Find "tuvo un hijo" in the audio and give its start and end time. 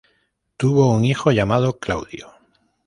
0.57-1.31